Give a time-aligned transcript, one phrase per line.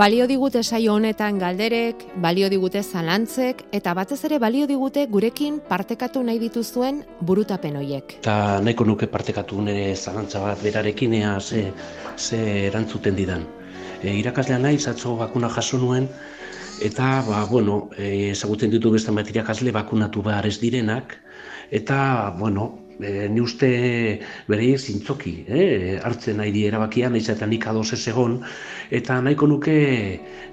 [0.00, 6.22] Balio digute saio honetan galderek, balio digute zalantzek, eta batez ere balio digute gurekin partekatu
[6.24, 8.14] nahi dituzuen burutapen hoiek.
[8.22, 11.66] Eta nahiko nuke partekatu nire zalantza bat berarekin ea ze,
[12.16, 13.44] ze erantzuten didan.
[14.00, 16.08] E, irakaslea nahi, zatzo bakuna jaso nuen,
[16.80, 21.18] eta, ba, bueno, e, ezagutzen ditu beste bat irakasle bakunatu behar ez direnak,
[21.68, 22.00] eta,
[22.40, 22.70] bueno,
[23.02, 23.70] e, ni uste
[24.48, 25.98] bere zintzoki, eh?
[26.02, 28.40] hartzen nahi di erabakian, nahiz eta nik ados ez egon,
[28.90, 29.76] eta nahiko nuke,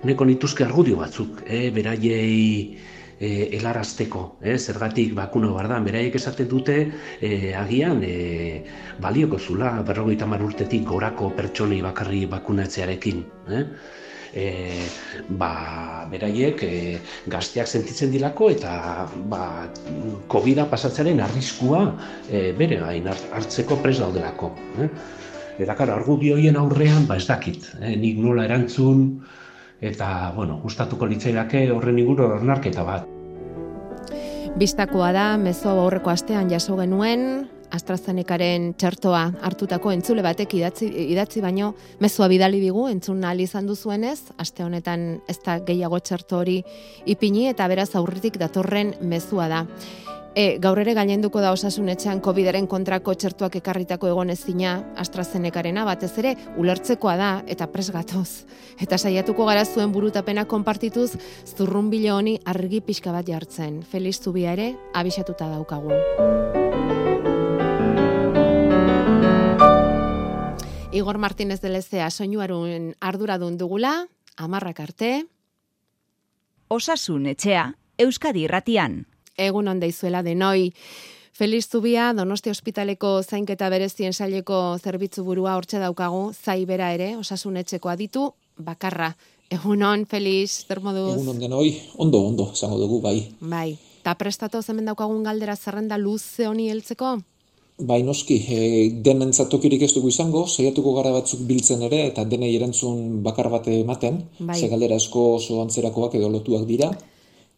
[0.03, 1.69] nahiko nituzke argudio batzuk, eh?
[1.75, 2.77] beraiei
[3.19, 4.57] e, helarazteko, eh?
[4.57, 6.77] zergatik bakuno behar da, beraiek esaten dute
[7.21, 8.63] e, agian e,
[9.01, 13.25] balioko zula, berrogeita urtetik gorako pertsonei bakarri bakunatzearekin.
[13.49, 13.63] Eh?
[14.37, 14.85] E,
[15.39, 16.71] ba, beraiek e,
[17.31, 19.65] gazteak sentitzen dilako eta ba,
[20.29, 21.87] covid pasatzaren arriskua
[22.29, 24.53] e, bere gain hartzeko pres daudelako.
[24.83, 24.89] Eh?
[25.57, 27.95] Eta kara, argudioien aurrean, ba ez dakit, eh?
[27.97, 29.07] nik nola erantzun,
[29.81, 33.09] eta, bueno, gustatuko litzaidake horren inguru ornarketa bat.
[34.57, 41.73] Bistakoa da, mezo aurreko astean jaso genuen, AstraZenecaren txertoa hartutako entzule batek idatzi, idatzi baino
[41.99, 46.61] mezua bidali digu entzun ahal izan duzuenez, aste honetan ez da gehiago txerto hori
[47.05, 49.65] ipini eta beraz aurritik datorren mezua da.
[50.37, 56.35] E, gaur ere gailenduko da osasun etxean COVIDaren kontrako txertuak ekarritako egonezina AstraZenecarena batez ere
[56.61, 58.45] ulertzekoa da eta presgatoz.
[58.77, 61.09] Eta saiatuko gara zuen burutapena konpartituz
[61.55, 63.81] zurrunbilo honi argi pixka bat jartzen.
[63.81, 65.97] Feliz Zubia ere abisatuta daukagu.
[70.97, 75.27] Igor Martínez de Lezea soinuarun arduradun dugula, amarrak arte.
[76.73, 79.03] Osasun etxea, Euskadi irratian.
[79.37, 80.71] Egun onda izuela denoi.
[81.37, 87.61] Feliz Zubia, Donosti Hospitaleko zainketa berezien saileko zerbitzu burua hortxe daukagu, zai bera ere, osasun
[87.61, 89.13] etxeko aditu, bakarra.
[89.53, 91.13] Egun on, Feliz, zer moduz?
[91.13, 93.19] Egun on denoi, ondo, ondo, zango dugu, bai.
[93.39, 97.19] Bai, eta prestatu zemen daukagun galdera zerrenda luze honi heltzeko?
[97.77, 102.55] Bai, noski, e, den tokirik ez dugu izango, saiatuko gara batzuk biltzen ere, eta denei
[102.55, 104.59] erantzun bakar bate ematen, bai.
[104.59, 106.89] ze galdera asko oso antzerakoak edo lotuak dira,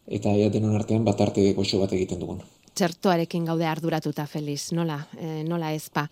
[0.08, 2.42] eta ea denon artean bat arte goxo bat egiten dugun.
[2.76, 6.10] Txertoarekin gaude arduratuta, Feliz, nola, e, nola ezpa.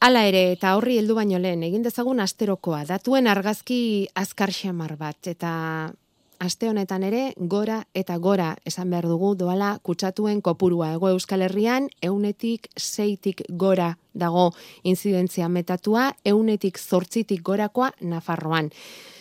[0.00, 5.22] Hala ere, eta horri heldu baino lehen, egin dezagun asterokoa, datuen argazki azkar xamar bat,
[5.26, 5.92] eta
[6.38, 11.88] aste honetan ere gora eta gora esan behar dugu doala kutsatuen kopurua ego Euskal Herrian
[12.02, 14.52] eunetik seitik gora dago
[14.82, 18.70] inzidentzia metatua eunetik zortzitik gorakoa Nafarroan.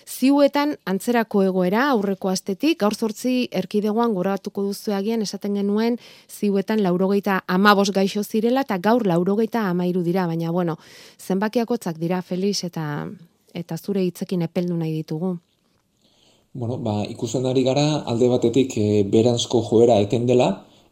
[0.06, 5.98] Ziuetan antzerako egoera aurreko astetik, gaur zortzi erkidegoan goratuko duzu agian esaten genuen
[6.30, 10.78] ziuetan laurogeita amabos gaixo zirela eta gaur laurogeita amairu dira, baina bueno,
[11.18, 13.08] zenbakiakotzak dira Felix eta
[13.56, 15.38] eta zure hitzekin epeldu nahi ditugu.
[16.56, 18.84] Bueno, ba, ikusten ari gara alde batetik e,
[19.14, 20.46] beranzko joera eten dela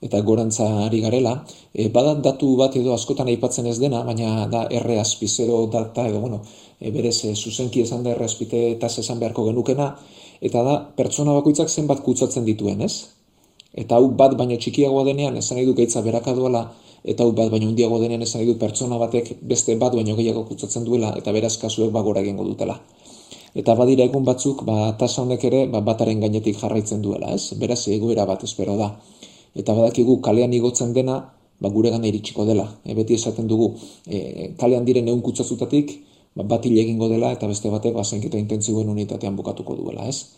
[0.07, 1.31] eta gorantza ari garela.
[1.71, 6.19] E, bada datu bat edo askotan aipatzen ez dena, baina da erre azpizero data edo,
[6.25, 6.41] bueno,
[6.81, 8.59] e, berez e, zuzenki esan da erre azpite
[8.89, 9.87] esan beharko genukena,
[10.49, 13.07] eta da pertsona bakoitzak zenbat kutsatzen dituen, ez?
[13.71, 16.65] Eta hau bat baino txikiagoa denean esan nahi du gaitza beraka duela,
[17.05, 20.43] eta hau bat baino hundiago denean esan nahi du pertsona batek beste bat baino gehiago
[20.51, 22.81] kutsatzen duela, eta beraz kasuek bagora egingo dutela
[23.55, 27.53] eta badira egun batzuk ba tasa honek ere ba bataren gainetik jarraitzen duela, ez?
[27.59, 28.89] Beraz egoera bat espero da.
[29.55, 31.19] Eta badakigu kalean igotzen dena
[31.61, 32.65] ba guregana iritsiko dela.
[32.83, 33.73] E, beti esaten dugu,
[34.07, 35.93] e, kalean diren ehun kutsazutatik
[36.35, 40.33] ba bat egingo dela eta beste batek basenketa intentzioen unitatean bukatuko duela, ez?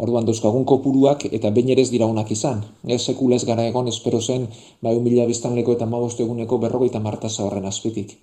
[0.00, 2.62] Orduan dauzkagun kopuruak eta behin ere ez dira onak izan.
[2.86, 4.46] Ez sekula ez gara egon espero zen
[4.80, 8.16] ba 1000 biztanleko eta 15 eguneko 50 martasa horren azpitik.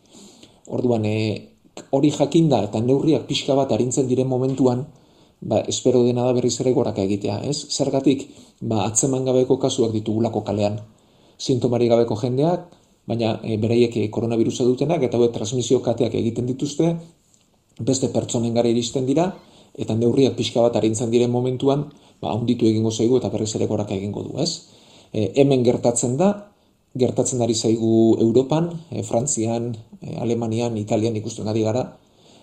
[0.67, 1.17] Orduan e,
[1.91, 4.85] hori jakinda eta neurriak pixka bat arintzen diren momentuan,
[5.41, 7.57] ba, espero dena da berriz ere goraka egitea, ez?
[7.69, 8.27] Zergatik,
[8.61, 10.79] ba, atzeman gabeko kasuak ditugulako kalean.
[11.37, 12.65] Sintomari gabeko jendeak,
[13.07, 16.95] baina e, beraiek e, koronavirusa dutenak, eta hori transmisio kateak egiten dituzte,
[17.79, 19.29] beste pertsonen gara iristen dira,
[19.77, 21.87] eta neurriak pixka bat arintzen diren momentuan,
[22.21, 24.65] ba, onditu egingo zaigu eta berriz ere goraka egingo du, ez?
[25.13, 26.33] E, hemen gertatzen da,
[26.95, 31.97] gertatzen ari zaigu Europan, e, Frantzian, e, Alemanian, Italian ikusten ari gara,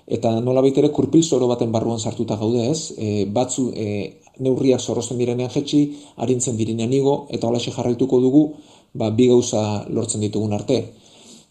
[0.06, 5.19] eta nola ere kurpil zoro baten barruan sartuta gaude ez, e, batzu e, neurriak zorrozten
[5.19, 8.44] direnean jetxi, harintzen direnean igo, eta holaxe jarraituko dugu,
[8.93, 10.93] ba, bi gauza lortzen ditugun arte.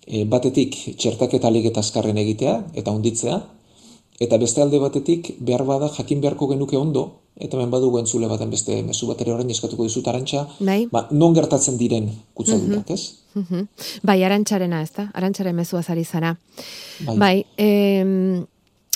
[0.05, 3.39] E, batetik, txertak eta alik eta azkarren egitea, eta onditzea,
[4.19, 8.51] eta beste alde batetik, behar bada jakin beharko genuke ondo, eta hemen badugu entzule baten
[8.53, 10.85] beste mezu bat ere orain eskatuko dizut arantxa, bai.
[10.91, 13.01] ba, non gertatzen diren kutsadurak, mm ez?
[13.33, 13.67] Mm
[14.03, 16.35] Bai, arantxarena ez da, arantxaren mezua zari zara.
[17.07, 18.45] Bai, bai em,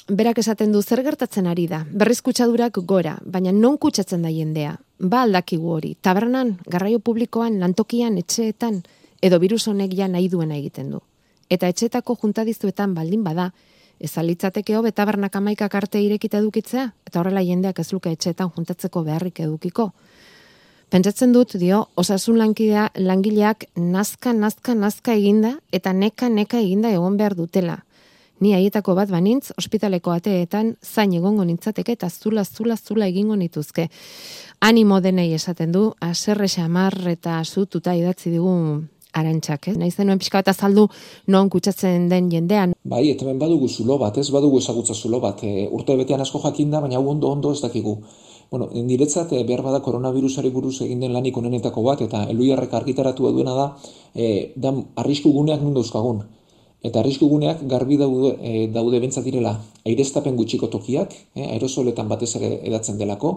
[0.08, 4.78] berak esaten du zer gertatzen ari da, berriz kutsadurak gora, baina non kutsatzen da jendea,
[5.00, 8.84] ba aldakigu hori, tabernan, garraio publikoan, lantokian, etxeetan,
[9.22, 11.02] edo virus honek ja nahi duena egiten du.
[11.50, 13.52] Eta etxetako juntadizuetan baldin bada,
[14.00, 19.04] ez alitzateke hobe tabernak amaikak arte irekita edukitzea, eta horrela jendeak ez luke etxeetan juntatzeko
[19.04, 19.92] beharrik edukiko.
[20.90, 27.18] Pentsatzen dut, dio, osasun lankidea langileak nazka, nazka, nazka eginda, eta neka, neka eginda egon
[27.20, 27.82] behar dutela.
[28.40, 33.90] Ni haietako bat banintz, ospitaleko ateetan, zain egongo nintzateke eta zula, zula, zula egingo nituzke.
[34.62, 38.54] Animo denei esaten du, aserre xamar eta zututa idatzi digu
[39.14, 39.76] arantxak, eh?
[39.78, 40.88] Naiz denuen pixka bat azaldu
[41.28, 42.74] non kutsatzen den jendean.
[42.84, 45.44] Bai, eta ben badugu zulo bat, ez badugu ezagutza zulo bat.
[45.44, 47.98] E, urte betean asko jakinda, baina hau ondo ondo ez dakigu.
[48.52, 53.32] Bueno, niretzat e, behar bada koronavirusari buruz egin den lanik onenetako bat, eta eluiarrek argitaratu
[53.32, 53.68] duena da,
[54.16, 56.24] e, da arrisku guneak nun dauzkagun.
[56.86, 62.36] Eta arrisku guneak garbi daude, e, daude bentsat direla aireztapen gutxiko tokiak, e, aerosoletan batez
[62.40, 63.34] ere edatzen delako,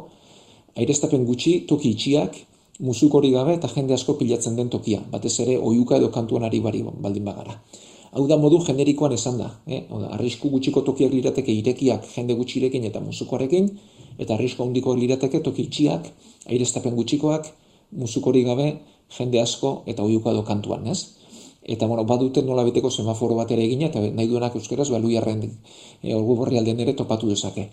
[0.76, 2.36] aireztapen gutxi toki itxiak,
[2.80, 6.60] musuk hori gabe eta jende asko pilatzen den tokia, batez ere oiuka edo kantuan ari
[6.64, 7.60] bari baldin bagara.
[8.10, 9.84] Hau da modu generikoan esan da, eh?
[10.10, 13.70] Arrisku gutxiko tokiak lirateke irekiak jende gutxirekin eta musukoarekin,
[14.18, 16.08] eta arrisku handiko lirateke toki itxiak,
[16.48, 17.52] aireztapen gutxikoak,
[17.92, 18.72] musuk hori gabe
[19.16, 21.16] jende asko eta oiuka edo kantuan, ez?
[21.62, 25.44] Eta bueno, badute nola beteko semaforo bat ere egina, eta nahi duenak euskeraz, balu jarren
[25.44, 27.68] e, orgu borri aldean ere topatu dezake.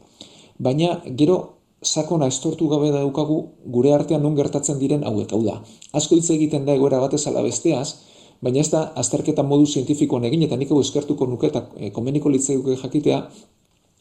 [0.60, 5.62] Baina, gero, sakona estortu gabe daukagu gure artean non gertatzen diren hauek hau da.
[5.94, 7.96] Asko hitz egiten da egoera batez ala besteaz,
[8.42, 12.32] baina ez da azterketa modu zientifikoan egin eta nik hau eskertuko nuke eta e, komeniko
[12.32, 13.22] jakitea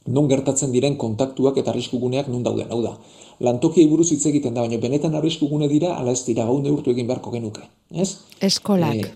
[0.07, 2.97] non gertatzen diren kontaktuak eta arriskuguneak non dauden, hau da.
[3.41, 7.07] Lantoki buruz hitz egiten da, baina benetan arriskugune dira ala ez dira gau neurtu egin
[7.07, 8.17] beharko genuke, ez?
[8.41, 8.95] Eskolak.
[8.95, 9.13] E,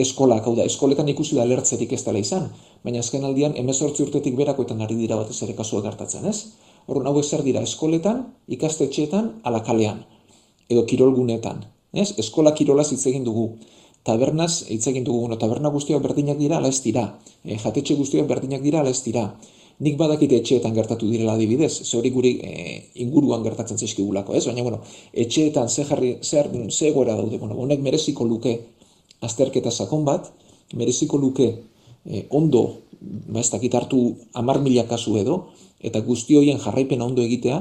[0.00, 2.48] eskolak, hau da, eskoletan ikusi da alertzerik ez dela izan,
[2.84, 6.69] baina azken aldian 18 urtetik berakoetan ari dira batez ere kasuak gertatzen, ez?
[6.86, 10.04] Horren hau zer dira eskoletan, ikastetxeetan, alakalean,
[10.68, 11.64] edo kirolgunetan.
[11.92, 12.12] Ez?
[12.22, 13.50] Eskola kirola hitz egin dugu.
[14.06, 17.04] Tabernaz hitz egin dugu, no, taberna guztiak berdinak dira, ala ez dira.
[17.44, 19.26] E, jatetxe guztiak berdinak dira, ala ez dira.
[19.80, 22.52] Nik badakite etxeetan gertatu direla adibidez, ze hori guri e,
[23.04, 24.44] inguruan gertatzen zaizkigulako, ez?
[24.48, 24.80] Baina, bueno,
[25.24, 28.58] etxeetan ze jarri, zer, ze egoera daude, bueno, honek mereziko luke
[29.20, 30.30] azterketa sakon bat,
[30.76, 31.48] mereziko luke
[32.04, 32.64] e, ondo,
[33.00, 34.00] ba ez dakit hartu
[34.36, 35.46] amar mila kasu edo,
[35.80, 37.60] eta guzti horien jarraipena ondo egitea,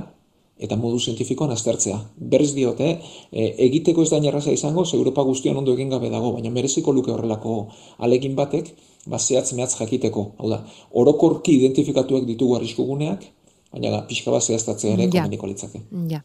[0.59, 1.97] eta modu zientifikoan aztertzea.
[2.31, 2.89] Berz diote,
[3.31, 6.91] e, egiteko ez da inerraza izango, ze Europa guztian ondo egin gabe dago, baina mereziko
[6.91, 7.59] luke horrelako
[7.97, 8.73] alegin batek,
[9.07, 10.25] bazeatz mehatz jakiteko.
[10.37, 10.59] Hau da,
[10.91, 13.23] orokorki identifikatuak ditugu arrisku guneak,
[13.71, 15.25] baina da, pixka bat zehaztatzea ere ja.
[15.29, 15.81] litzake.
[16.09, 16.21] Ja.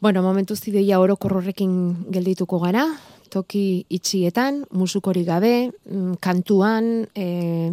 [0.00, 2.86] Bueno, momentu zideia orokor horrekin geldituko gara,
[3.30, 7.72] toki itxietan, musukori gabe, mm, kantuan, e,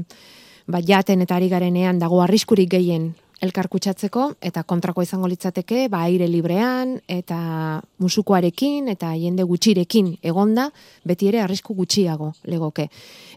[0.72, 3.12] ba, jaten eta ari garenean dago arriskurik gehien
[3.42, 10.70] elkar kutsatzeko eta kontrako izango litzateke ba aire librean eta musukoarekin eta jende gutxirekin egonda
[11.04, 12.88] beti ere arrisku gutxiago legoke.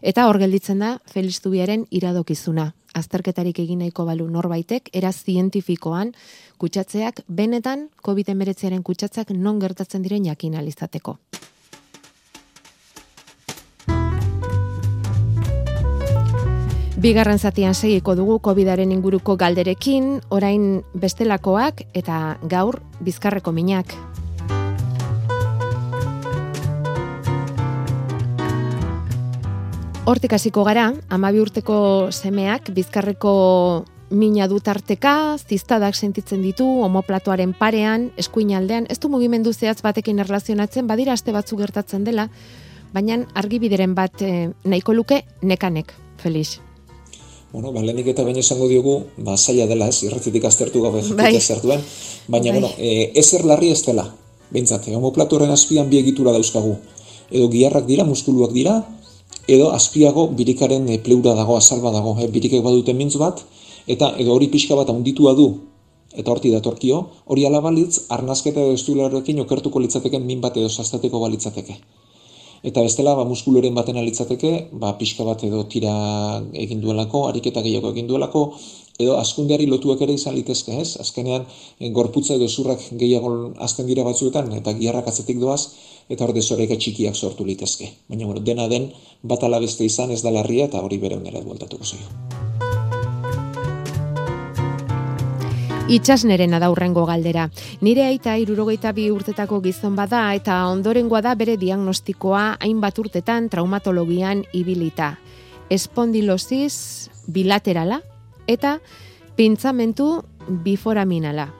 [0.01, 2.71] Eta hor gelditzen da Felix Zubiaren iradokizuna.
[2.95, 6.13] Azterketarik egin nahiko balu norbaitek era zientifikoan
[6.61, 11.17] kutsatzeak benetan COVID-19aren kutsatzeak non gertatzen diren jakin alizateko.
[16.95, 23.91] Bigarren zatian segiko dugu COVIDaren inguruko galderekin, orain bestelakoak eta gaur bizkarreko minak.
[30.07, 31.77] Hortik hasiko gara, amabi urteko
[32.15, 33.33] semeak bizkarreko
[34.15, 41.17] mina dutarteka, ziztadak sentitzen ditu, homoplatoaren parean, eskuinaldean, ez du mugimendu zehatz batekin erlazionatzen, badira
[41.17, 42.29] aste batzu gertatzen dela,
[42.93, 45.91] baina argibideren bat eh, nahiko luke nekanek,
[46.23, 46.61] Felix.
[47.55, 48.93] Bueno, ba, lehenik eta baina esango diogu,
[49.23, 51.29] ba, zaila dela, ez, irratitik aztertu gabe bai.
[51.39, 51.79] zertuen,
[52.27, 52.59] baina, bai.
[52.59, 54.03] bueno, e, ezer larri ez dela,
[54.51, 56.73] bintzate, homoplatoren azpian bi egitura dauzkagu.
[57.31, 58.73] Edo giarrak dira, muskuluak dira,
[59.47, 63.39] edo azpiago birikaren e, pleura dago, azalba dago, e, birikek badute mintz bat,
[63.87, 65.47] eta edo hori pixka bat handitua du,
[66.11, 71.79] eta horti datorkio, hori alabalitz, arnazketa edo estularekin okertuko litzateken min bat edo zaztateko balitzateke.
[72.65, 75.91] Eta bestela, ba, muskuloren baten alitzateke, ba, pixka bat edo tira
[76.57, 78.41] egin duelako, ariketa gehiago egin duelako,
[78.97, 80.95] edo askundeari lotuak ere izan litezke, ez?
[81.03, 81.45] Azkenean,
[81.79, 83.33] eh, gorputza edo zurrak gehiago
[83.67, 85.61] azten dira batzuetan, eta giarrak atzetik doaz,
[86.09, 87.91] eta hor desoreka txikiak sortu litezke.
[88.09, 88.89] Baina, bueno, dena den,
[89.21, 92.44] bat alabeste izan ez da larria, eta hori bere onera dueltatuko zaio.
[95.85, 97.43] Itxasneren adaurrengo galdera.
[97.85, 104.41] Nire aita irurogeita bi urtetako gizon bada eta ondorengoa da bere diagnostikoa hainbat urtetan traumatologian
[104.57, 105.11] ibilita.
[105.69, 108.01] Espondilosis bilaterala
[108.49, 108.79] eta
[109.37, 110.09] pintzamentu
[110.65, 111.51] biforaminala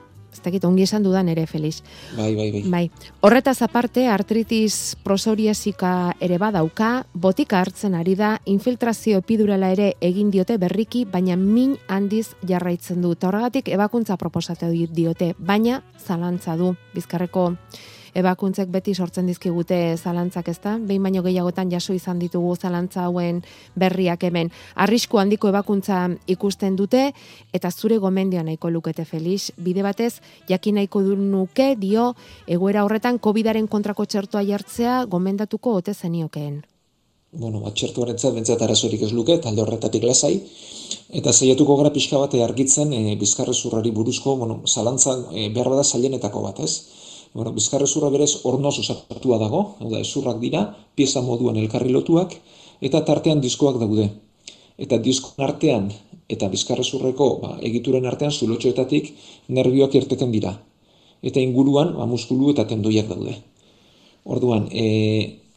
[0.46, 1.82] dakit ongi esan dudan ere Felix.
[2.16, 2.62] Bai, bai, bai.
[2.70, 2.84] Bai.
[3.26, 10.58] Horretaz aparte artritis prosoriasika ere badauka, botika hartzen ari da, infiltrazio epidurala ere egin diote
[10.62, 13.14] berriki, baina min handiz jarraitzen du.
[13.14, 16.74] Ta horregatik ebakuntza proposatu diote, baina zalantza du.
[16.94, 17.52] Bizkarreko
[18.16, 23.42] ebakuntzek beti sortzen dizkigute zalantzak ezta, behin baino gehiagotan jaso izan ditugu zalantza hauen
[23.76, 24.50] berriak hemen.
[24.74, 27.10] Arrisku handiko ebakuntza ikusten dute,
[27.52, 30.14] eta zure gomendioa nahiko lukete Felix, bide batez,
[30.48, 32.14] jakin nahiko du nuke dio,
[32.46, 36.64] egoera horretan COVIDaren kontrako txertoa jartzea gomendatuko ote zeniokeen.
[37.36, 40.38] Bueno, bat txertuaren zat, bentzat arazorik ez luke, talde horretatik lasai,
[41.20, 46.44] eta zeiatuko gara pixka bate argitzen e, bizkarrezurrari buruzko, bueno, zalantza e, behar bada zailenetako
[46.46, 47.04] bat, ez?
[47.34, 50.62] Bueno, bizkarrezurra berez ornoz osatua dago, da, ezurrak dira,
[50.94, 52.36] pieza moduan elkarri lotuak,
[52.80, 54.08] eta tartean diskoak daude.
[54.78, 55.90] Eta diskoan artean,
[56.28, 59.12] eta bizkarrezurreko ba, egituren artean zulotxoetatik
[59.48, 60.56] nerbioak irteten dira.
[61.22, 63.36] Eta inguruan, ba, muskulu eta tendoiak daude.
[64.26, 64.86] Orduan, e,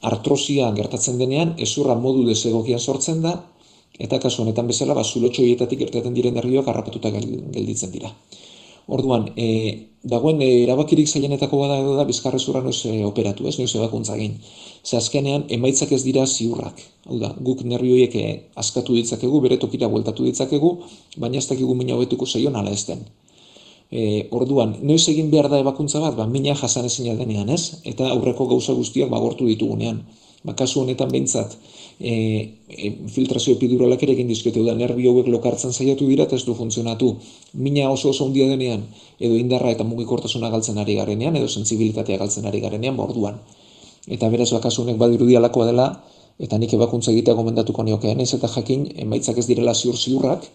[0.06, 3.34] artrosia gertatzen denean, ezurra modu dezegokian sortzen da,
[4.00, 8.14] eta kasu honetan bezala, ba, zulotxoietatik irteten diren nerbioak harrapatuta gelditzen dira.
[8.90, 9.48] Orduan, e,
[10.04, 14.38] dagoen e, erabakirik zailenetako bada edo da bizkarrezurra noiz e, operatu, ez noiz ebakuntza egin.
[14.84, 16.82] Ze azkenean emaitzak ez dira ziurrak.
[17.06, 18.26] Hau da, guk nervi horiek e,
[18.64, 20.72] askatu ditzakegu, bere tokira bueltatu ditzakegu,
[21.18, 23.06] baina ez dakigu mina hobetuko zaion ala ez den.
[23.92, 24.02] E,
[24.40, 27.82] orduan, noiz egin behar da ebakuntza bat, ba, mina jasan ezin denean, ez?
[27.86, 30.02] Eta aurreko gauza guztiak bagortu ditugunean.
[30.44, 31.58] Ba, kasu honetan behintzat,
[32.00, 32.12] e,
[32.72, 36.56] e, filtrazio epiduralak ere egin dizkiote da nervi hauek lokartzen saiatu dira eta ez du
[36.56, 37.10] funtzionatu.
[37.54, 38.86] Mina oso oso handia denean
[39.20, 43.42] edo indarra eta mugikortasuna galtzen ari garenean edo sentsibilitatea galtzen ari garenean borduan.
[44.08, 45.90] Eta beraz bakasu honek badirudi alakoa dela
[46.40, 50.48] eta nik ebakuntza egitea gomendatuko niokeen ez eta jakin emaitzak ez direla ziur ziurrak,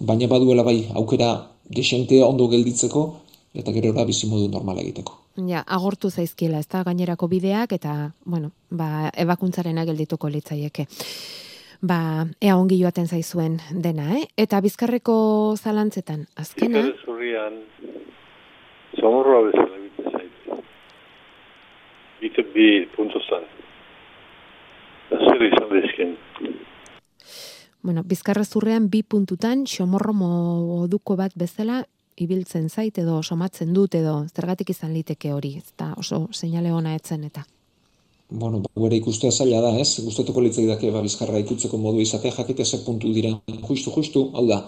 [0.00, 1.30] baina baduela bai aukera
[1.70, 3.08] desentea ondo gelditzeko
[3.54, 5.16] eta gero ora bizi modu normal egiteko.
[5.48, 10.86] Ja, agortu zaizkiela, ez da, gainerako bideak, eta, bueno, ba, ebakuntzaren ageldituko litzaieke.
[11.80, 14.26] Ba, ea ongi joaten zaizuen dena, eh?
[14.36, 16.82] Eta bizkarreko zalantzetan, azkena...
[16.82, 17.56] Bizkarre zurrian,
[19.00, 20.60] zomorroa bezala egiten zaitu.
[22.20, 22.66] Bite bi
[22.96, 23.48] punto zan.
[25.10, 26.18] Zer izan dezken.
[27.80, 31.86] Bueno, bizkarre zurrean bi puntutan, xomorro moduko bat bezala,
[32.20, 37.24] ibiltzen zait edo somatzen dut edo zergatik izan liteke hori, eta oso seinale ona etzen
[37.24, 37.46] eta.
[38.30, 39.98] Bueno, gure ikustea zaila da, ez?
[40.04, 44.44] Gustatuko litzai dake ba, bizkarra ikutzeko modu izate jakite ze puntu diren justu justu, hau
[44.46, 44.60] da,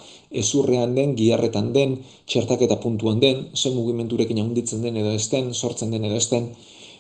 [0.43, 1.95] ezurrean den, giarretan den,
[2.27, 6.51] txertaketa puntuan den, ze mugimendurekin handitzen den edo ez den, sortzen den edo ez den.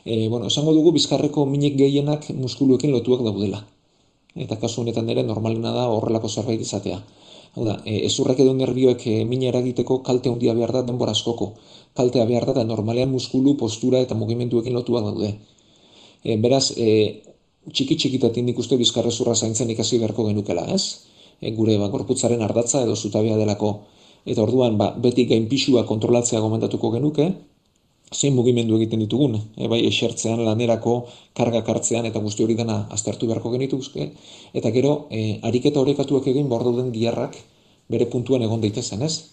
[0.04, 3.64] E, bueno, esango dugu bizkarreko minik gehienak muskuluekin lotuak daudela.
[4.46, 7.02] Eta kasu honetan ere normalena da horrelako zerbait izatea.
[7.54, 11.50] Hau da, e, ezurrak edo nervioek e, mina eragiteko kalte handia behar da denbora askoko.
[11.98, 15.34] Kaltea behar da, normalean muskulu, postura eta mugimenduekin lotua daude.
[16.24, 16.88] E, beraz, e,
[17.68, 21.04] txiki txikitatik nik uste bizkarrezurra zaintzen ikasi beharko genukela, ez?
[21.40, 23.74] E, gure ba, gorputzaren ardatza edo zutabea delako.
[24.24, 27.28] Eta orduan, ba, beti gain pixua kontrolatzea gomendatuko genuke,
[28.12, 30.96] zein mugimendu egiten ditugun, e, bai esertzean lanerako
[31.38, 34.10] karga kartzean eta guzti hori dena aztertu beharko genituzke,
[34.54, 37.38] eta gero e, ariketa horrekatuak egin bordauden giarrak
[37.92, 39.32] bere puntuan egon daitezen, ez?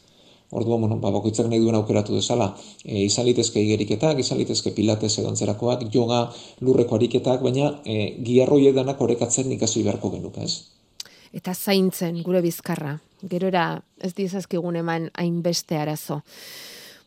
[0.50, 2.50] Orduan, bueno, ba, bakoitzak nahi duen aukeratu dezala,
[2.84, 6.24] e, izan litezke igeriketak, izan litezke pilates edo antzerakoak, yoga,
[6.66, 11.06] lurreko ariketak, baina e, giarroi edanak horrekatzen ikasi beharko genuke, ez?
[11.38, 16.24] Eta zaintzen gure bizkarra, gerora ez dizazkigun eman hainbeste arazo.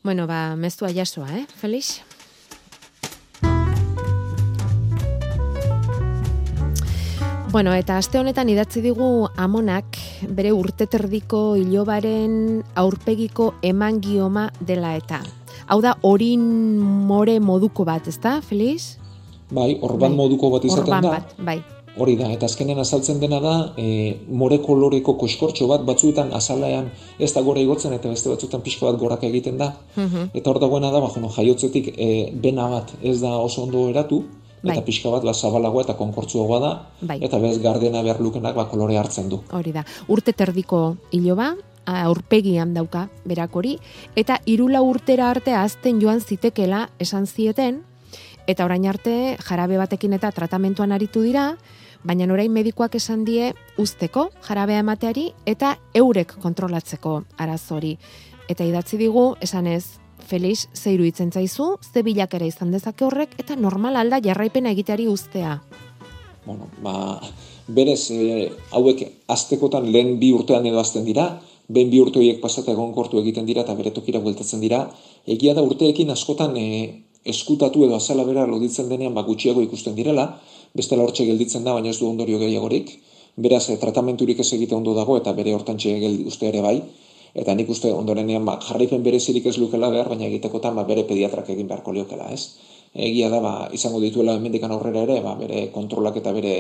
[0.03, 2.03] Bueno, ba, mezua jasoa, eh, Felix?
[7.53, 15.21] Bueno, eta aste honetan idatzi digu amonak bere urteterdiko ilobaren aurpegiko emangioma dela eta.
[15.69, 16.43] Hau da, orin
[16.81, 18.97] more moduko bat, ezta, Felix?
[19.53, 20.17] Bai, orban bai.
[20.17, 21.15] moduko bat izaten orban da.
[21.21, 21.61] Bat, bai.
[22.01, 27.33] Hori da, eta azkenen azaltzen dena da, e, more koloreko koskortxo bat, batzuetan azalean ez
[27.35, 29.75] da gora igotzen, eta beste batzuetan pixka bat goraka egiten da.
[29.97, 30.31] Mhm.
[30.33, 34.25] Eta hor dagoena da, ba, jaiotzetik e, bena bat ez da oso ondo eratu,
[34.63, 34.77] Bai.
[34.77, 36.69] Eta pixka bat, ba, zabalagoa eta konkortzuagoa da,
[37.01, 37.19] Bai.
[37.27, 39.41] eta bez gardena behar lukenak ba, kolore hartzen du.
[39.51, 39.83] Hori da.
[40.07, 43.77] Urte terdiko iloba, aurpegian dauka berak hori,
[44.15, 47.83] eta irula urtera arte azten joan zitekela esan zieten,
[48.47, 51.57] eta orain arte jarabe batekin eta tratamentuan aritu dira,
[52.05, 57.97] baina orain medikoak esan die usteko jarabea emateari eta eurek kontrolatzeko arazori.
[58.49, 59.67] Eta idatzi digu, esan
[60.23, 65.61] Felix, ze iruditzen zaizu, ze bilakera izan dezake horrek, eta normal alda jarraipena egiteari ustea.
[66.47, 67.21] Bueno, ba,
[67.67, 71.27] berez, e, hauek aztekotan lehen bi urtean edo azten dira,
[71.69, 74.85] ben bi urte horiek pasata egon kortu egiten dira eta bere tokira bueltatzen dira.
[75.27, 76.67] Egia da urteekin askotan e,
[77.25, 80.27] eskutatu edo azala bera loditzen denean ba, gutxiago ikusten direla,
[80.75, 82.97] bestela hortxe gelditzen da, baina ez du ondorio gehiagorik.
[83.37, 86.77] Beraz, e, tratamenturik ez egite ondo dago eta bere hortantxe geldi uste ere bai.
[87.33, 91.49] Eta nik uste ondorenean ba, jarraipen berezirik ez lukela behar, baina egitekotan ba, bere pediatrak
[91.55, 92.59] egin beharko liokela, ez?
[92.93, 96.53] Egia da, ba, izango dituela hemendikan aurrera ere, ba, bere kontrolak eta bere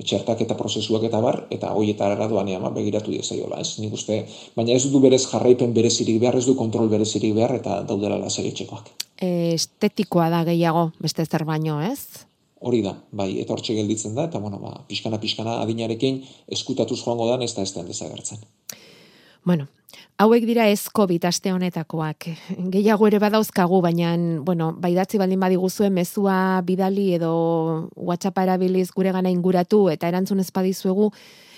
[0.00, 3.76] txertak eta prozesuak eta bar, eta hoietara doanean ba, begiratu diezaiola, ez?
[3.82, 4.22] Nik uste,
[4.56, 8.88] baina ez du berez jarraipen berezirik behar, ez du kontrol berezirik behar, eta daudela lasegitxekoak.
[9.20, 12.24] E, estetikoa da gehiago, beste zer baino, ez?
[12.60, 17.28] Hori da, bai, eta hortxe gelditzen da, eta bueno, ba, pixkana pixkana adinarekin eskutatuz joango
[17.28, 18.40] dan ez da ez den desagertzen.
[19.44, 19.66] Bueno,
[20.18, 22.30] hauek dira ez COVID aste honetakoak.
[22.72, 27.32] Gehiago ere badauzkagu, baina, bueno, baidatzi baldin badiguzuen mezua bidali edo
[27.94, 31.10] WhatsApp erabiliz gure gana inguratu eta erantzun ez badizuegu,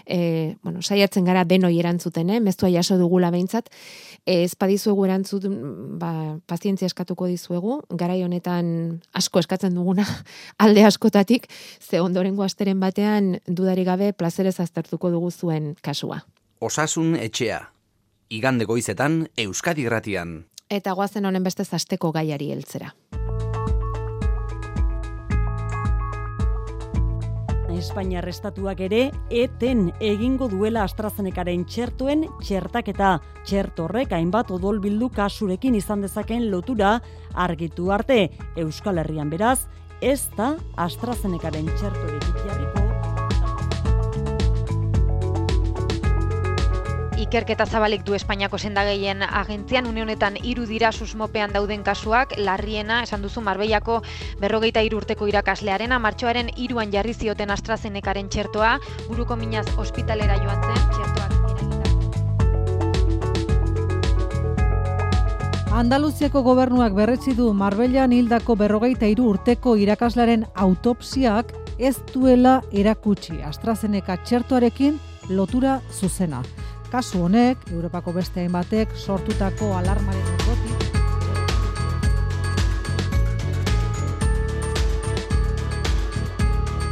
[0.04, 2.40] e, bueno, saiatzen gara denoi erantzuten, eh?
[2.40, 3.70] mezua jaso dugula behintzat,
[4.28, 5.46] ez badizuegu erantzut,
[6.00, 6.10] ba,
[6.50, 10.04] pazientzia eskatuko dizuegu, garai honetan asko eskatzen duguna
[10.64, 11.48] alde askotatik,
[11.80, 16.20] ze ondorengo asteren batean dudari gabe plazerez aztertuko dugu zuen kasua.
[16.60, 17.62] Osasun etxea.
[18.28, 20.42] Igande goizetan Euskadi Gratian.
[20.68, 22.92] Eta goazen honen beste zasteko gaiari heltzera.
[27.78, 33.12] Espainiar estatuak ere eten egingo duela AstraZenecaren txertoen txertaketa.
[33.46, 36.96] Txerto horrek hainbat odol bildu kasurekin izan dezaken lotura
[37.46, 38.18] argitu arte.
[38.58, 39.60] Euskal Herrian beraz,
[40.02, 40.56] ez da
[40.88, 42.77] AstraZenecaren txertorik jarriko
[47.18, 53.22] Ikerketa zabalik du Espainiako sendagehien agentzian, une honetan hiru dira susmopean dauden kasuak, larriena, esan
[53.26, 54.02] duzu Marbeiako
[54.38, 58.78] berrogeita urteko irakaslearena, martxoaren hiruan jarri zioten AstraZenecaren txertoa,
[59.08, 61.38] buruko minaz ospitalera joan zen, txertoak
[65.78, 73.42] Andaluziako gobernuak berretzi du Marbellan hildako berrogeita hiru urteko irakaslaren autopsiak ez duela erakutsi.
[73.42, 76.42] AstraZeneca txertoarekin lotura zuzena.
[76.88, 80.88] Kasu honek, Europako beste hainbatek sortutako alarmaren ondotik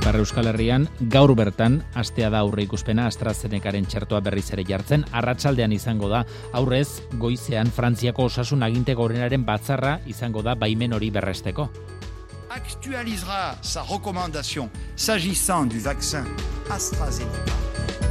[0.07, 5.75] Barra Euskal Herrian, gaur bertan, astea da aurre ikuspena AstraZenecaren txertoa berriz ere jartzen, arratsaldean
[5.75, 6.21] izango da,
[6.55, 11.67] aurrez, goizean Frantziako osasun aginte gorenaren batzarra izango da baimen hori berresteko.
[12.57, 16.25] actualisera sa recommandation s'agissant du vaccin
[16.71, 18.06] AstraZeneca.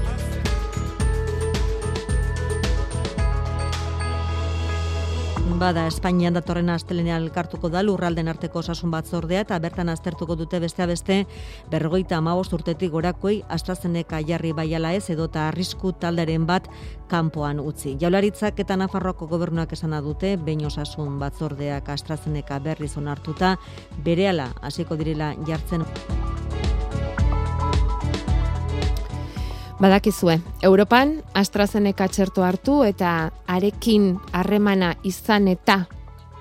[5.56, 10.88] Bada, Espainian datorren astelenean elkartuko da lurralden arteko osasun batzordea eta bertan aztertuko dute bestea
[10.90, 11.22] beste
[11.72, 16.68] berrogeita amabost urtetik gorakoi AstraZeneca jarri baiala ez edota arrisku talderen bat
[17.08, 17.96] kanpoan utzi.
[18.02, 23.56] Jaularitzak eta Nafarroako gobernuak esana dute, behin osasun batzordeak AstraZeneca berriz onartuta,
[24.04, 25.88] berehala hasiko direla jartzen.
[29.76, 35.82] Badakizue, Europan AstraZeneca txerto hartu eta arekin harremana izan eta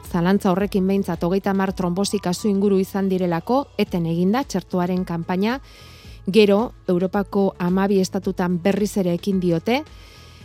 [0.06, 5.58] zalantza horrekin behintzat hogeita mar trombosi kasu inguru izan direlako, eten eginda txertoaren kanpaina,
[6.30, 9.82] gero Europako amabi estatutan berriz ere ekin diote,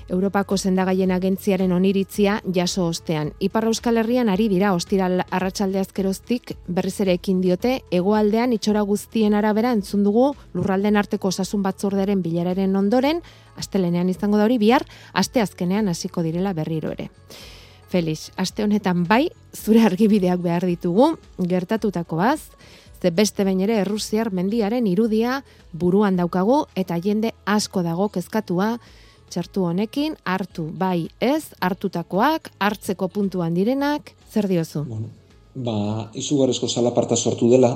[0.10, 3.32] Europako sendagaien agentziaren oniritzia jaso ostean.
[3.40, 9.38] Ipar Euskal Herrian ari dira ostiral arratsalde azkeroztik berriz ere ekin diote hegoaldean itxora guztien
[9.38, 13.22] arabera entzun dugu lurralden arteko osasun batzordearen bilararen ondoren
[13.56, 17.10] astelenean izango da hori bihar aste azkenean hasiko direla berriro ere.
[17.90, 22.42] Felix, aste honetan bai, zure argibideak behar ditugu, gertatutako baz,
[23.02, 28.78] ze beste behin ere Errusiar mendiaren irudia buruan daukagu eta jende asko dago kezkatua
[29.30, 34.84] txertu honekin, hartu bai ez, hartutakoak, hartzeko puntuan direnak, zer diozu?
[34.90, 35.10] Bueno,
[35.56, 37.76] ba, izugarrezko salaparta sortu dela,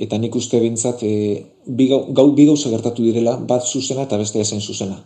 [0.00, 4.40] eta nik uste bintzat, e, bi, gau, bi gauza gertatu direla, bat zuzena eta beste
[4.40, 5.00] ezen zuzena.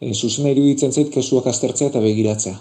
[0.00, 2.58] E, zuzena iruditzen zait, kasuak aztertzea eta begiratzea.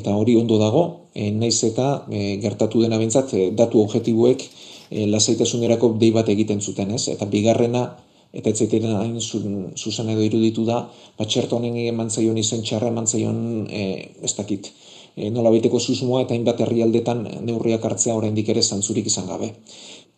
[0.00, 5.08] Eta hori ondo dago, e, naiz eta e, gertatu dena bintzat, e, datu objektiboek e,
[5.10, 7.08] lasaitasunerako dei bat egiten zuten, ez?
[7.10, 7.88] Eta bigarrena,
[8.32, 10.84] eta ez zaiteren hain zuzen edo iruditu da,
[11.18, 13.82] ba, txerto honen eman zaion izen txarra eman zaion, e,
[14.22, 14.70] ez dakit,
[15.16, 19.50] e, nola baiteko susmoa eta hainbat herrialdetan neurriak hartzea oraindik ere zantzurik izan gabe.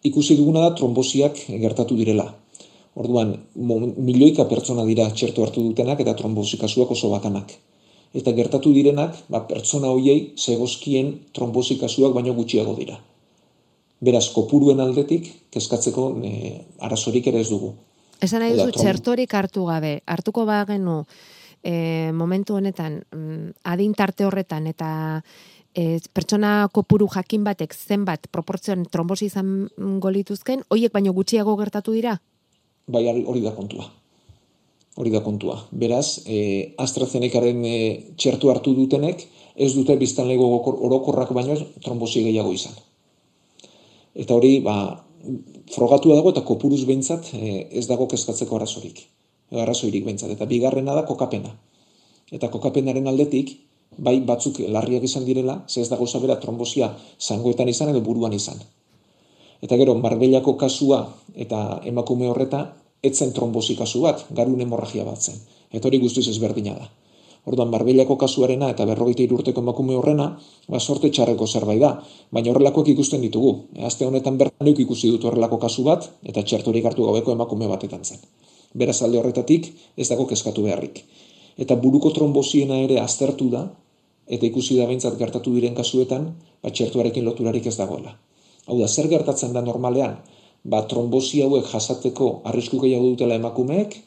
[0.05, 2.27] Ikusi duguna da trombosiak gertatu direla.
[3.03, 7.55] Orduan, milioika pertsona dira txerto hartu dutenak eta trombosi kasuak oso bakanak.
[8.13, 12.99] Eta gertatu direnak, ba, pertsona hoiei zegozkien trombosi kasuak baino gutxiago dira.
[14.05, 16.53] Beraz, kopuruen aldetik, kezkatzeko e,
[16.85, 17.73] arazorik ere ez dugu.
[18.23, 21.03] Esan nahi duzu, txertorik hartu gabe, hartuko bagenu
[21.63, 25.23] e, momentu honetan, mm, adin tarte horretan, eta
[25.75, 29.69] e, pertsona kopuru jakin batek zenbat proportzioan trombosi izan
[30.03, 32.19] golituzken, hoiek baino gutxiago gertatu dira?
[32.87, 33.89] Bai, hori da kontua.
[35.01, 35.57] Hori da kontua.
[35.73, 37.77] Beraz, e, AstraZenecaren e,
[38.17, 39.25] txertu hartu dutenek,
[39.57, 42.77] ez dute biztanlego orokorrak baino trombosi gehiago izan.
[44.15, 44.77] Eta hori, ba,
[45.75, 49.05] frogatua dago eta kopuruz behintzat e, ez dago kezkatzeko arazorik.
[49.53, 50.33] Arrazoirik behintzat.
[50.35, 51.53] Eta bigarrena da kokapena.
[52.33, 53.53] Eta kokapenaren aldetik,
[53.99, 58.63] bai batzuk larriak izan direla, ze ez dago zabera trombosia zangoetan izan edo buruan izan.
[59.63, 61.03] Eta gero, marbellako kasua
[61.35, 62.65] eta emakume horreta,
[63.03, 65.39] etzen trombosi kasu bat, garun hemorragia bat zen.
[65.71, 66.89] Eta hori guztiz ezberdina da.
[67.43, 70.29] Orduan, marbellako kasuarena eta berrogeita irurteko emakume horrena,
[70.71, 71.91] ba, sorte txarreko zerbait da,
[72.31, 73.53] baina horrelakoak ikusten ditugu.
[73.75, 78.05] E, azte honetan bertan ikusi dut horrelako kasu bat, eta txertorik hartu gabeko emakume batetan
[78.07, 78.23] zen.
[78.79, 81.03] Beraz alde horretatik, ez dago kezkatu beharrik.
[81.59, 83.65] Eta buruko trombosiena ere aztertu da,
[84.31, 86.31] eta ikusi da behintzat gertatu diren kasuetan,
[86.63, 88.15] ba, txertuarekin loturarik ez dagoela.
[88.71, 90.21] Hau da, zer gertatzen da normalean?
[90.63, 93.99] Ba, trombosi hauek jasateko arrisku gehiago dutela emakumeek,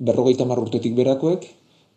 [0.00, 1.44] berrogeita urtetik berakoek,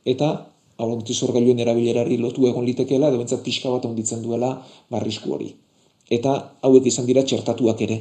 [0.06, 0.30] eta
[0.78, 4.56] aurrontizorgailuen erabilerari lotu egon litekeela, edo bentsat pixka bat onditzen duela
[4.92, 5.54] barrisku hori.
[6.12, 6.34] Eta
[6.66, 8.00] hauek izan dira txertatuak ere.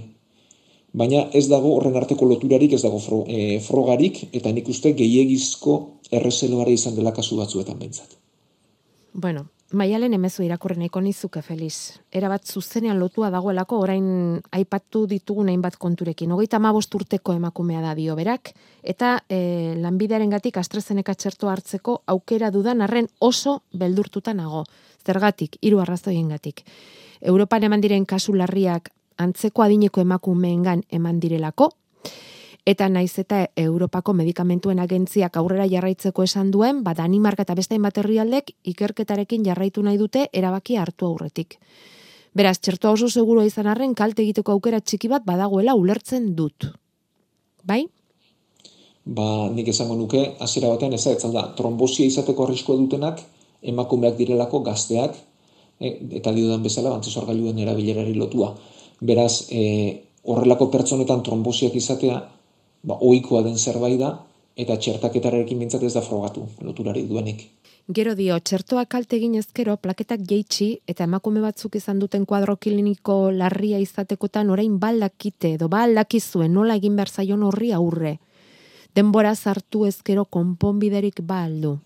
[0.92, 5.78] Baina ez dago horren arteko loturarik, ez dago e, frogarik, eta nik uste gehiagizko
[6.10, 8.18] errezeloare izan dela kasu batzuetan bentsat.
[9.12, 11.98] Bueno, Maialen emezu irakurri nahiko nizuke, Feliz.
[12.12, 14.04] Era bat zuzenean lotua dagoelako orain
[14.52, 16.32] aipatu ditugu hainbat konturekin.
[16.32, 22.50] Hogeita amabost urteko emakumea da dio berak, eta e, lanbidearen gatik astrezeneka txerto hartzeko aukera
[22.50, 24.64] dudan arren oso beldurtuta nago.
[25.06, 26.66] Zergatik, hiru arrazoien gatik.
[27.22, 31.72] Europan eman diren kasu larriak antzeko adineko emakumeengan eman direlako,
[32.64, 37.98] eta naiz eta Europako medikamentuen agentziak aurrera jarraitzeko esan duen, ba Danimarka eta beste hainbat
[37.98, 41.58] herrialdek ikerketarekin jarraitu nahi dute erabaki hartu aurretik.
[42.34, 46.70] Beraz, txertoa oso seguro izan arren kalte egiteko aukera txiki bat badagoela ulertzen dut.
[47.64, 47.82] Bai?
[49.04, 53.20] Ba, nik esango nuke, hasiera batean ez da, trombosia izateko arriskoa dutenak,
[53.62, 55.18] emakumeak direlako gazteak,
[55.80, 58.54] e, eta diodan bezala, bantzizorgailuen erabilerari lotua.
[59.00, 62.22] Beraz, e, horrelako pertsonetan trombosiak izatea,
[62.82, 64.12] ba, oikoa den zerbait da,
[64.56, 67.46] eta txertaketarekin mintzat ez da frogatu, loturari duenik.
[67.90, 73.32] Gero dio, txertoak kalte egin ezkero, plaketak jeitsi eta emakume batzuk izan duten kuadro kliniko
[73.34, 78.18] larria izatekotan orain baldakite edo baldakizuen nola egin behar zaion horri aurre.
[78.94, 81.78] Denbora sartu ezkero konponbiderik baldu.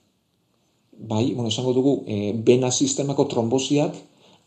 [0.96, 3.96] Bai, bueno, esango dugu, e, bena sistemako trombosiak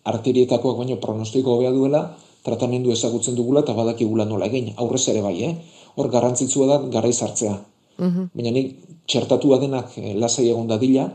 [0.10, 2.04] arterietakoak baino pronostiko hobea duela,
[2.46, 4.74] tratamendu ezagutzen dugula eta badakigula nola egin.
[4.78, 5.54] Aurrez ere bai, eh?
[6.00, 7.56] Hor garrantzitsua da garai sartzea.
[8.00, 8.30] Mhm.
[8.34, 8.76] Baina nik
[9.10, 11.10] txertatua denak e, lasai egon dadila,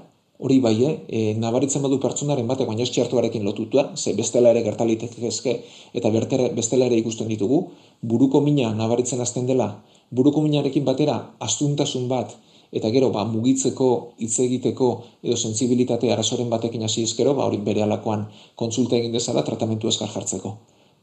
[0.44, 0.74] hori bai,
[1.08, 5.60] e, nabaritzen badu pertsonaren batek baina txertuarekin lotutua, ze bestela ere gertalitek ezke,
[5.94, 7.60] eta bertere bestela ere ikusten ditugu,
[8.02, 9.68] buruko mina nabaritzen hasten dela,
[10.10, 11.16] buruko minarekin batera
[11.48, 12.34] astuntasun bat,
[12.74, 14.88] eta gero ba, mugitzeko, hitz egiteko
[15.22, 18.26] edo sensibilitate arazoren batekin hasi ezkero, ba, hori bere alakoan
[18.58, 20.56] kontsulta egin dezala tratamentu ezkar jartzeko.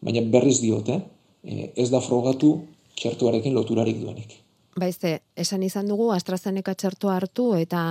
[0.04, 1.00] Baina berriz diote,
[1.44, 2.58] eh, ez da frogatu
[3.02, 4.38] txertuarekin loturarik duenik.
[4.80, 7.82] Baizte, esan izan dugu AstraZeneca txertu hartu eta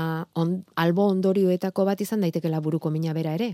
[0.41, 3.51] on, albo ondorioetako bat izan daitekela buruko mina bera ere?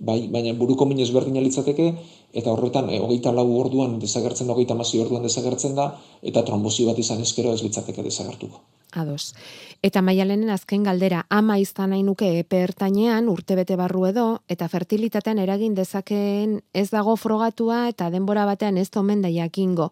[0.00, 1.88] Bai, baina buruko min ezberdin litzateke
[2.32, 5.90] eta horretan e, hogeita lau orduan desagertzen da, hogeita mazi orduan desagertzen da
[6.22, 8.62] eta trombosi bat izan eskero ez litzateke desagertuko.
[8.94, 9.34] Ados.
[9.82, 14.70] Eta maialenen azken galdera, ama izan nahi nuke epe ertainean, urte bete barru edo, eta
[14.70, 19.90] fertilitatean eragin dezakeen ez dago frogatua eta denbora batean ez tomen da jakingo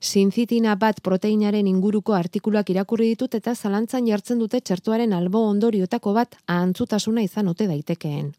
[0.00, 6.36] sinzitina bat proteinaren inguruko artikuluak irakurri ditut eta zalantzan jartzen dute txertuaren albo ondoriotako bat
[6.46, 8.32] antzutasuna izan ote daitekeen.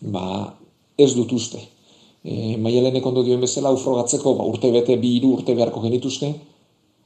[0.00, 0.54] Ba,
[0.98, 1.60] ez dut uste.
[2.22, 6.32] E, Maialenek ondo dioen bezala, ufrogatzeko ba, urte bete, bi iru urte beharko genituzke,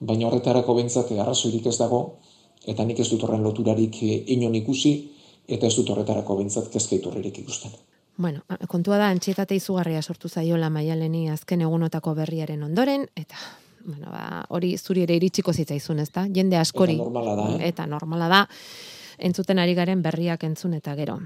[0.01, 2.01] baina horretarako bentsate arrazoirik ez dago,
[2.67, 4.97] eta nik ez dut horren loturarik e, inon ikusi,
[5.49, 7.73] eta ez dut horretarako bentsat kezkaiturririk ikusten.
[8.17, 13.37] Bueno, kontua da, antxietate izugarria sortu zaiola maialeni azken egunotako berriaren ondoren, eta
[13.87, 16.27] bueno, ba, hori zuri ere iritsiko zitzaizun, ezta?
[16.35, 16.97] Jende askori.
[16.97, 17.69] Eta normala da, eh?
[17.69, 18.43] Eta normala da,
[19.19, 21.21] entzuten ari garen berriak entzun eta gero.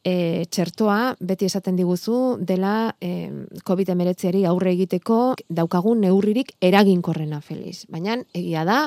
[0.00, 3.28] E, txertoa, beti esaten diguzu, dela e,
[3.68, 7.84] COVID-19 aurre egiteko daukagun neurririk eraginkorrena, Feliz.
[7.92, 8.78] Baina, egia da,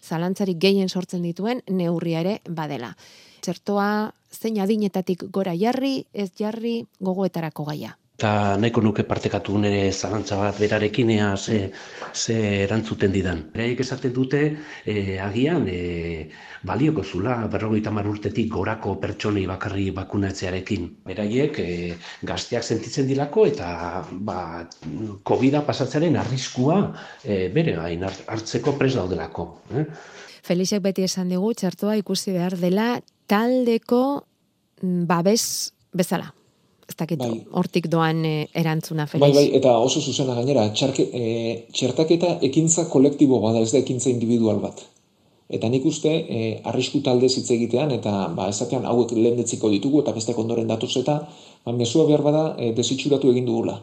[0.00, 2.94] zalantzarik gehien sortzen dituen neurria ere badela.
[3.44, 3.90] Txertoa,
[4.32, 10.58] zein adinetatik gora jarri, ez jarri, gogoetarako gaia eta nahiko nuke partekatu nire zalantza bat
[10.62, 11.72] berarekin ea ze,
[12.14, 13.40] ze erantzuten didan.
[13.50, 14.42] Beraiek esaten dute
[14.86, 16.28] e, agian e,
[16.62, 21.02] balioko zula berrogeita urtetik gorako pertsonei bakarri bakunatzearekin.
[21.04, 24.68] Beraiek e, gazteak sentitzen dilako eta ba,
[25.24, 29.48] COVID-a pasatzearen arriskua e, bere gain hartzeko pres daudelako.
[29.74, 29.86] Eh?
[30.42, 33.00] Felixek beti esan digu, txertoa ikusi behar dela
[33.32, 34.04] taldeko
[34.82, 36.30] mm, babes bezala
[36.92, 37.42] ez dakit, bai.
[37.58, 39.24] hortik doan e, erantzuna, Felix.
[39.24, 41.22] Bai, bai, eta oso zuzena gainera, txarke, e,
[41.72, 44.82] txertaketa ekintza kolektibo bada, ez da ekintza individual bat.
[45.52, 50.14] Eta nik uste, e, arrisku talde hitz egitean, eta ba, ezatean hauek lehendetziko ditugu, eta
[50.16, 51.18] beste ondoren datuz eta,
[51.64, 53.78] ba, mesua behar bada, e, desitxuratu egin dugula.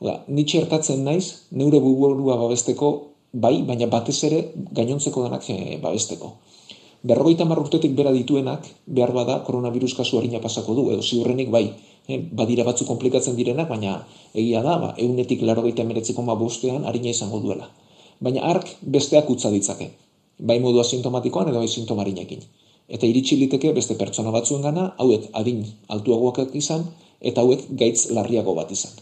[0.00, 2.92] Oda, ni txertatzen naiz, neure buburua babesteko,
[3.32, 4.42] bai, baina batez ere
[4.76, 6.36] gainontzeko denak e, babesteko.
[7.06, 8.64] Berrogeita marrurtetik bera dituenak,
[8.98, 11.66] behar bada, koronavirus kasu harina pasako du, edo ziurrenik bai,
[12.08, 14.00] e, badira batzu komplikatzen direnak, baina
[14.34, 17.68] egia da, ba, eunetik laro gaita emeretziko ma bostean harina izango duela.
[18.26, 19.90] Baina ark besteak utza ditzake,
[20.50, 22.42] bai modu asintomatikoan edo bai sintomarinekin.
[22.88, 26.86] Eta iritsi liteke beste pertsona batzuen gana, hauek adin altuagoak izan,
[27.20, 28.94] eta hauek gaitz larriago bat izan.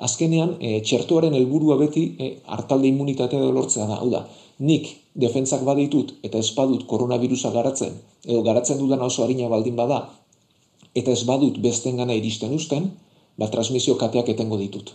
[0.00, 4.24] Azkenean, e, txertuaren helburua beti e, hartalde immunitatea lortzea da, hau da,
[4.60, 7.94] nik defentzak baditut eta espadut koronavirusa garatzen,
[8.26, 10.00] edo garatzen dudan oso harina baldin bada,
[10.94, 12.90] eta ez badut besten gana iristen usten,
[13.38, 14.92] ba, transmisio kateak etengo ditut.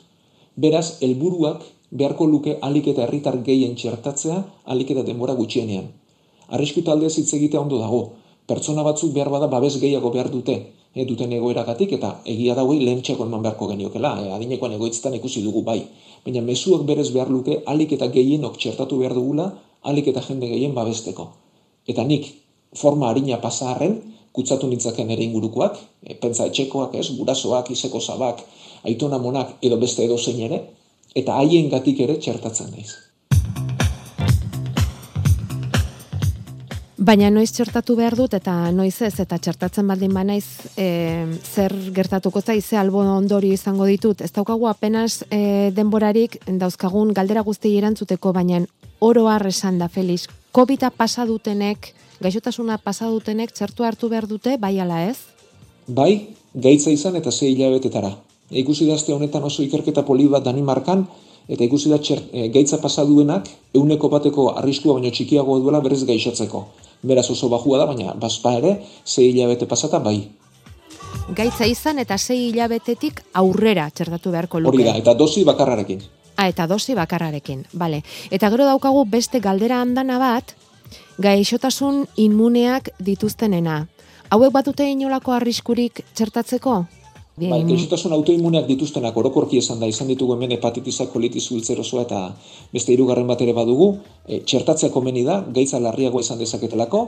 [0.56, 5.90] Beraz, helburuak beharko luke alik eta herritar gehien txertatzea, alik eta denbora gutxienean.
[6.54, 8.02] Arrisku talde hitz egitea ondo dago,
[8.48, 10.60] pertsona batzuk behar bada babes gehiago behar dute,
[10.96, 15.44] e, duten egoeragatik eta egia dagoei lehen txeko eman beharko geniokela, e, adinekoan egoitztan ikusi
[15.44, 15.82] dugu bai.
[16.26, 19.50] Baina mezuak berez behar luke alik eta gehienok txertatu behar dugula,
[19.84, 21.28] alik eta jende gehien babesteko.
[21.88, 22.32] Eta nik,
[22.76, 24.00] forma harina pasaharren,
[24.36, 28.44] kutsatu nintzaken ere ingurukoak, e, pentsa etxekoak, ez, gurasoak, izeko zabak,
[28.84, 30.64] aitona monak edo beste edo zein ere,
[31.16, 33.05] eta haien gatik ere txertatzen naiz.
[37.06, 40.86] Baina noiz txertatu behar dut eta noiz ez eta txertatzen baldin banaiz e,
[41.46, 44.22] zer gertatuko zai ze albo ondori izango ditut.
[44.26, 48.64] Ez daukagu apenas e, denborarik dauzkagun galdera guzti erantzuteko baina
[49.00, 50.26] oro esan da Felix.
[50.52, 55.18] Covida pasa dutenek gaixotasuna pasa dutenek txertu hartu behar dute, bai ala ez?
[55.88, 58.16] Bai, gaitza izan eta zei hilabetetara.
[58.50, 61.06] Ikusi dazte honetan oso ikerketa poli bat Danimarkan,
[61.48, 66.04] eta ikusi da txert, e, gaitza pasa duenak, euneko bateko arriskua baino txikiago duela berez
[66.04, 66.66] gaixotzeko.
[67.06, 70.18] Beraz oso bajua da, baina bazpa ere, zei hilabete pasata bai.
[71.38, 74.76] Gaitza izan eta zei hilabetetik aurrera txertatu beharko luke.
[74.76, 76.04] Hori da, eta dosi bakarrarekin.
[76.36, 78.02] Ah, eta dosi bakarrarekin, bale.
[78.32, 80.56] Eta gero daukagu beste galdera handana bat,
[81.22, 83.86] gaixotasun inmuneak dituztenena.
[84.30, 86.84] Hauek batute inolako arriskurik txertatzeko?
[87.36, 92.20] Bai, gaixotasun autoimmuneak dituztenak orokorki esan da, izan ditugu hemen hepatitisa kolitis ultzerosoa eta
[92.72, 93.90] beste hirugarren bat ere badugu,
[94.24, 97.02] e, txertatzea komeni da, gaitza larriago izan dezaketelako,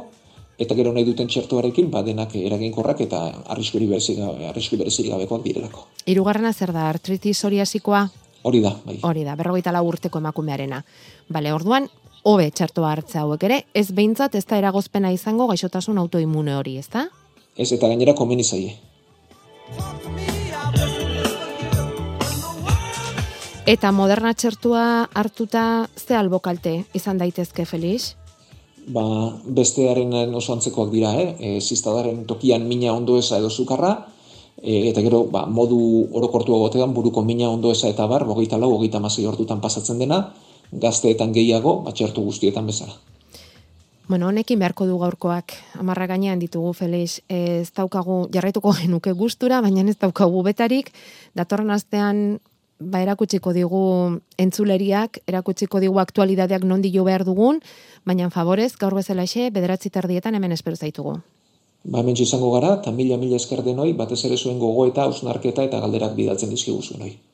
[0.59, 3.21] eta gero nahi duten txertuarekin, ba, denak eraginkorrak eta
[3.55, 5.85] arriskuri berezik, arrisku berezik gabekoak direlako.
[6.11, 8.03] Hirugarrena zer da, artritis horiasikoa?
[8.51, 8.97] Hori da, bai.
[9.07, 10.81] Hori da, berrogeita lau urteko emakumearena.
[11.31, 11.87] Bale, orduan,
[12.27, 16.89] hobe txartoa hartza hauek ere, ez behintzat ez da eragozpena izango gaixotasun autoimune hori, ez
[16.91, 17.07] da?
[17.55, 18.75] Ez eta gainera komeni zaie.
[23.67, 25.61] Eta moderna txertua hartuta
[25.99, 28.13] ze albokalte izan daitezke, Felix?
[28.95, 29.03] Ba,
[29.43, 31.33] bestearen oso antzekoak dira, eh?
[31.35, 33.91] E, ziztadaren tokian mina ondo eza edo zukarra,
[34.61, 35.81] e, eta gero, ba, modu
[36.15, 40.21] orokortu egotean, buruko mina ondo eza eta bar, bogeita lau, bogeita masai hortutan pasatzen dena,
[40.71, 42.95] gazteetan gehiago, batxertu guztietan bezala.
[44.07, 49.83] Bueno, honekin beharko du gaurkoak, amarra gainean ditugu, Felix, ez daukagu, jarraituko genuke gustura, baina
[49.83, 50.93] ez daukagu betarik,
[51.35, 52.39] datorren astean,
[52.79, 53.81] ba, erakutsiko digu
[54.37, 57.61] entzuleriak, erakutsiko digu aktualidadeak nondi jo behar dugun,
[58.05, 61.17] baina favorez, gaur bezala xe, bederatzi tardietan hemen espero zaitugu.
[61.83, 65.63] Ba, hemen izango gara, eta mila mila esker denoi, batez ere zuen gogo eta ausnarketa
[65.63, 67.17] eta galderak bidaltzen dizkigu zuen